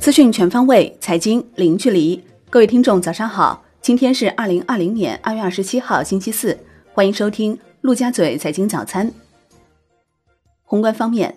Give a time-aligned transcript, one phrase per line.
[0.00, 2.22] 资讯全方位，财经零距离。
[2.50, 3.64] 各位听众，早上好！
[3.80, 6.58] 今天是二零二零年二月二十七号，星期四。
[6.92, 9.12] 欢迎收听陆家嘴财经早餐。
[10.62, 11.36] 宏观方面，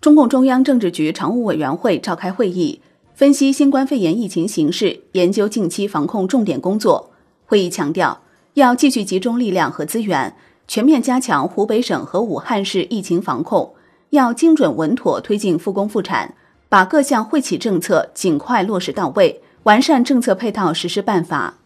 [0.00, 2.80] 中共中央政治局常务委员会召开会议，
[3.14, 7.10] 分析新冠肺炎疫情形势，研究近期防控重点工作。
[7.44, 8.22] 会议强调，
[8.54, 10.34] 要继续集中力量和资源，
[10.66, 13.74] 全面加强湖北省和武汉市疫情防控，
[14.16, 16.34] 要精准稳妥推进复工复产。
[16.68, 21.58] 把各项惠企政策尽快落实到位，完善政策配套实施办法。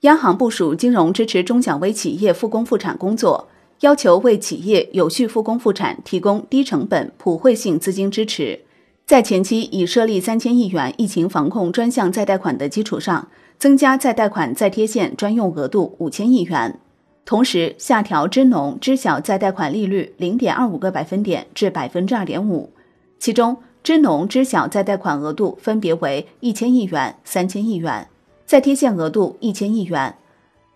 [0.00, 3.48] 央行部署金融支持中小微企业复工复产工作，
[3.80, 8.60] 要求为企业有序复工复产提供低成本、普惠性资金支持。
[9.06, 13.26] 在前期已设立三千亿元疫情防控专项再贷款的基础上，
[13.58, 16.78] 增加再贷款再贴现专用额度五千亿元，
[17.24, 22.70] 同时下调支农知小再贷款利率零点二五个百分点至百分之二点五。
[23.18, 28.08] 其中，支农知小再贷款额度分别为一千亿元、三千亿元，
[28.44, 30.14] 再贴现额度一千亿元。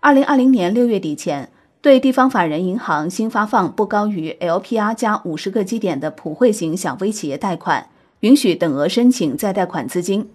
[0.00, 1.50] 二零二零年六月底前，
[1.82, 7.90] 对地方法人银行新发放不高于 LPR 加五十个基点的普惠型小微企业贷款，
[8.20, 10.30] 允许等额申请再贷款资金。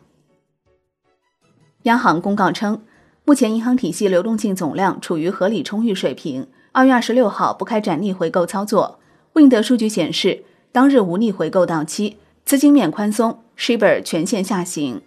[1.83, 2.81] 央行公告称，
[3.25, 6.47] 目前银行体系流动性总量处于合理充裕水平。
[6.71, 8.99] 二月二十六号不开展逆回购操作。
[9.33, 10.43] Wind 数据显示。
[10.73, 15.03] 当日无逆回购到期，资金面宽松，Shibor 全线下行。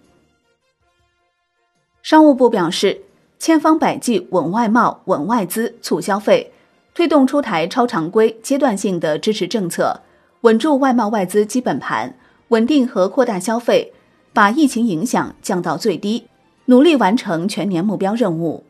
[2.01, 3.01] 商务部表示，
[3.37, 6.53] 千方百计稳外贸、稳外资、促消费，
[6.95, 10.03] 推动出台超常规、阶段性的支持政策，
[10.39, 13.91] 稳住外贸外资基本盘，稳定和扩大消费，
[14.31, 16.27] 把疫情影响降到最低，
[16.67, 18.63] 努力完成全年目标任务。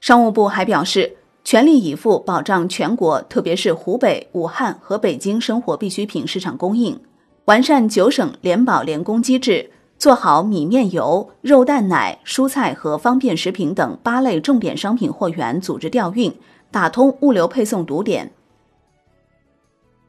[0.00, 1.16] 商务部还表示。
[1.48, 6.98] 全力以赴保障全国，特别是湖北、武汉和北京生活必需品市场供应，
[7.44, 16.34] 完善九省联保联供机制，做好米面油、肉蛋奶、蔬菜和方便食品等八类重点商品货源组织调运，
[16.72, 18.32] 打通物流配送堵点。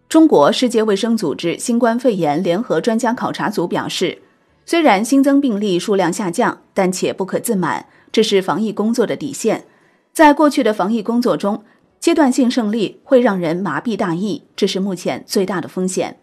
[0.10, 4.24] 中国世界卫生组织新冠肺炎联合专家考察组表示，
[4.70, 9.64] 虽然新增病例数量下降，但且不可自满，这是防疫工作的底线。
[10.12, 11.64] 在过去的防疫工作中，
[12.02, 16.20] 阶段性胜利会让人麻痹大意，这是目前最大的风险。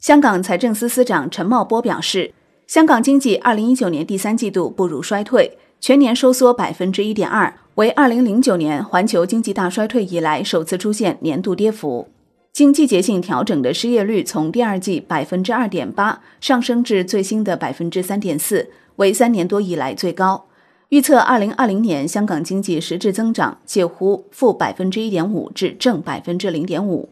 [0.00, 2.34] 香港财政司司长陈茂波表示，
[2.66, 12.08] 香港经济二零一九年第三季度步入衰退，全年收缩百分之一点二，为二零零九年环球经济大衰退以来首次出现年度跌幅。
[12.52, 20.46] 经季节性调整的失业率从第二季百分之二点八上升至最新的百分之三点四，为三年多以来最高。
[20.88, 27.10] 预测二零二零年香港经济实质增长介乎负百分之一点五至正百分之零点五。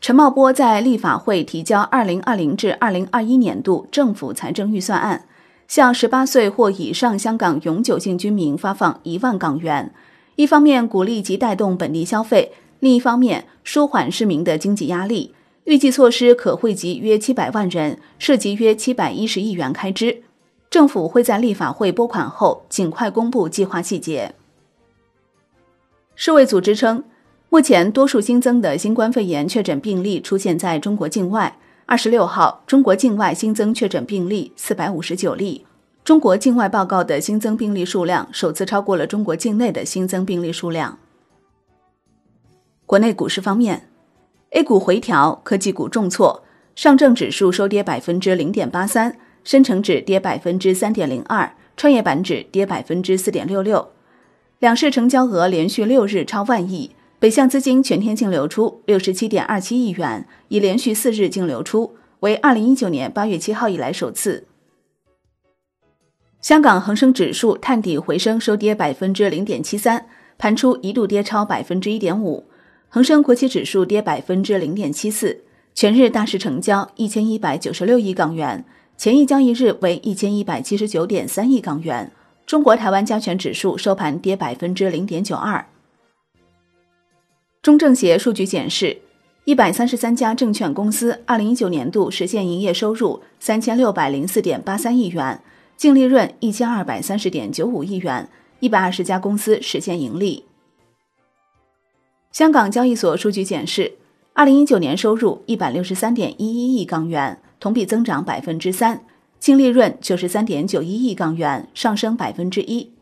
[0.00, 5.26] 陈茂波在立法会提交二零二零至二零二一年度政府财政预算案，
[5.68, 9.94] 向十八岁或以上香港永久性居民发放一万港元，
[10.34, 12.50] 一方面鼓励及带动本地消费，
[12.82, 15.32] 另一方面舒缓市民的经济压力。
[15.64, 20.24] 预计措施可惠及约七百万人，涉及约七百一十亿元开支。
[20.68, 24.34] 政府会在立法会拨款后尽快公布计划细节。
[26.16, 27.04] 世卫组织称，
[27.50, 31.56] 目前多数新增的新冠肺炎确诊病例出现在中国境外。
[31.86, 35.64] 二十六号，中国境外新增确诊病例四百五十九例，
[36.02, 40.98] 中国境外报告的新增病例数量首次超过了中国境内的新增病例数量。
[42.92, 43.88] 国内股市方面
[44.50, 46.44] ，A 股回调，科技股重挫，
[46.74, 49.16] 上证指数收跌百分之零点八三。
[49.44, 53.92] 深成指跌百分之三点零二，创业板指跌百分之四点六六，
[54.58, 64.46] 两市成交额连续六日超万亿，北向资金全天净流出六十七点二七亿元，已连续四日净流出，为二零一九年八月七号以来首次。
[66.42, 70.04] 香港恒生指数探底回升，收跌百分之零点七三，
[70.36, 72.44] 盘初一度跌超百分之一点五，
[72.94, 75.44] 恒生国企指数跌百分之零点七四，
[75.74, 78.62] 全日大市成交一千一百九十六亿港元。
[78.98, 82.12] 前一交易日为一千一百七十九点三亿港元。
[82.44, 85.64] 中国台湾加权指数收盘跌百分之零点九二。
[87.62, 88.98] 中证协数据显示，
[89.46, 95.40] 一百三十三家证券公司二零一九年度实现营业收入三千六百零四点八三亿元，
[95.78, 98.28] 净利润一千二百三十点九五亿元，
[98.60, 100.44] 一百二十家公司实现盈利。
[102.32, 103.92] 香港交易所数据显示，
[104.32, 107.38] 二零一九年收入一百六十三点一一亿港元。
[107.60, 109.04] 同比增长百分之三，
[109.38, 112.92] 净利润九十三点九一亿港元，上升百分之一。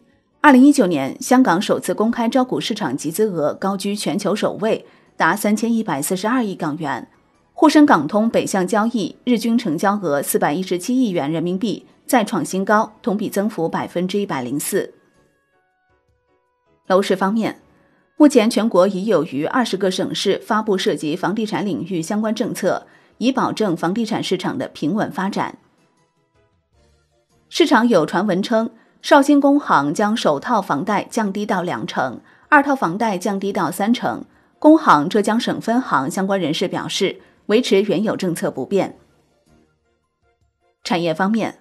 [0.43, 4.85] 二零一九年，香港首次公开招股市场集资额高居全球首位，
[5.17, 7.09] 达三千一百四十二亿港元。
[7.55, 14.93] 沪深港通北向交易日均成交额四百一十七亿元人民币，再创新高，同比增幅百分之一百零四。
[16.89, 17.59] 楼市方面，
[18.21, 22.87] 目前全国已有逾二十个省市发布涉及房地产领域相关政策，
[23.17, 25.57] 以保证房地产市场的平稳发展。
[27.49, 28.69] 市场有传闻称，
[29.01, 32.21] 绍兴工行将首套房贷降低到两成，
[32.51, 34.23] 二套房贷降低到三成。
[34.59, 37.23] 工行浙江省分行相关人士表示。
[37.47, 38.97] 维持原有政策不变。
[40.85, 41.59] 产业方面，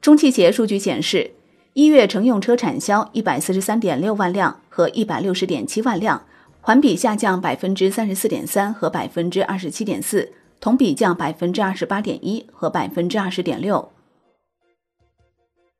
[0.00, 1.32] 中汽协数据显示，
[1.74, 6.24] 一月乘用车产销一百四十三点六万辆和一百六十点七万辆，
[6.60, 10.30] 环比下降百分之三十四点三和百分之二十七点四，
[10.60, 13.90] 同比降百分之二十八点一和百分之二十点六。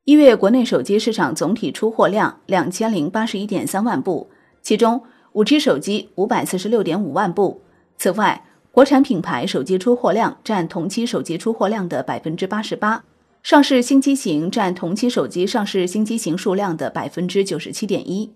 [0.03, 4.29] 一月国内手机市场总体出货量两千零八十一点三万部，
[4.61, 7.61] 其中五 G 手机五百四十六点五万部。
[7.95, 8.43] 此外，
[8.73, 13.05] 国产品牌手机出货量占同期手机出货量的百分之八十八，
[13.43, 18.33] 上市新机型占同期手机上市新机型数量的百分之九十七点一。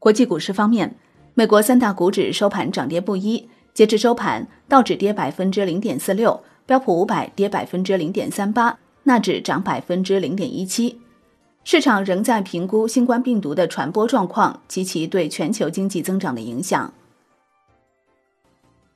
[0.00, 0.96] 国际股市方面，
[1.34, 10.98] 美国三大股指收盘涨跌不一，截至收盘，道指跌百分之零点四六，标普五百跌百分之零点三八，纳指涨百分之零点一七。
[11.64, 16.94] 市场仍在评估新冠病毒的传播状况及其对全球经济增长的影响。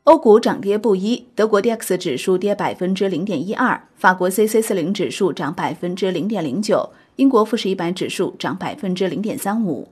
[0.05, 9.87] 欧股涨跌不一，德国 D X 指数跌百分之零点一二，法国 C C 四零指数涨百分之零点零九，英国富时一百指数涨百分之零点三五。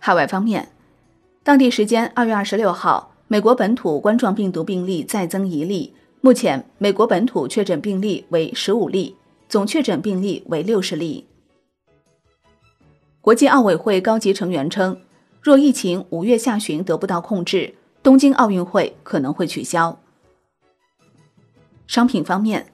[0.00, 0.70] 海外方面，
[1.44, 9.14] 当地时间二月二十六号，美国本土冠状病毒病例再增一例，目前美国本土确诊病例为十五例，
[9.46, 11.26] 总确诊病例为六十例。
[13.20, 14.98] 国际奥委会高级成员称，
[15.42, 17.74] 若疫情五月下旬得不到控制。
[18.02, 20.00] 东京奥运会可能会取消。
[21.86, 22.72] 商品方面，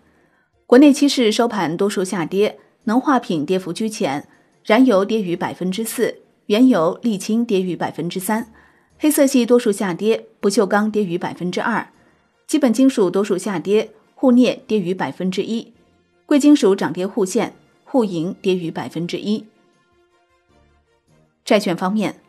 [0.67, 4.29] 国内期市收盘多数下跌，能化品跌幅居前，
[4.65, 8.53] 燃油跌逾百分之四，原油、沥青跌逾百分之三，
[8.99, 11.89] 黑色系多数下跌，不锈钢跌逾百分之二，
[12.47, 15.73] 基本金属多数下跌，沪镍跌逾百分之一，
[16.25, 17.55] 贵金属涨跌互现，
[17.85, 19.45] 沪银跌逾百分之一。
[21.45, 22.21] 债券方面。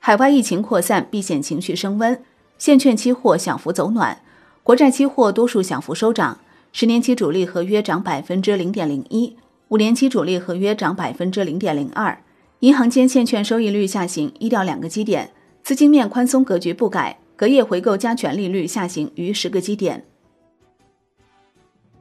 [0.00, 2.22] 海外疫情扩散，避险情绪升温，
[2.56, 4.22] 现券期货小幅走暖，
[4.62, 6.38] 国债期货多数小幅收涨，
[6.72, 9.36] 十年期主力合约涨百分之零点零一，
[9.68, 12.22] 五年期主力合约涨百分之零点零二，
[12.60, 15.30] 银行间现券收益率下行一到两个基点，
[15.62, 20.04] 资金面宽松格局不改，隔夜回购加权利率下行逾十个基点。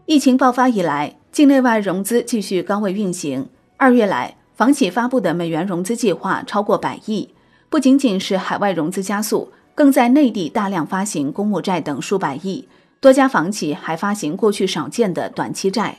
[0.07, 7.29] 疫情爆发以来，境内外融资继续高位运行，二月来，房企发布的美元融资计划超过百亿。
[7.69, 12.67] 不仅仅是海外融资加速，更在内地大量发行公募债等数百亿，
[12.99, 15.97] 多家房企还发行过去少见的短期债。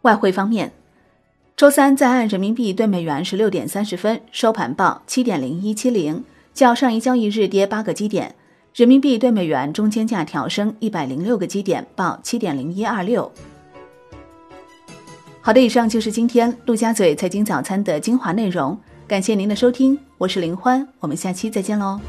[0.00, 0.72] 外汇方面，
[1.56, 6.24] 周三在岸人民币对美元十六点三十分收盘报七点零一七零，
[6.54, 8.34] 较上一交易日跌八个基点，
[8.74, 13.30] 人民币对美元中间价调升一百零六个基点，报七点零一二六。
[15.42, 18.78] 好的，以上就是今天陆家嘴财经早餐的精华内容。
[19.06, 22.00] 感谢您的收听，我是林欢，我们下期再见喽。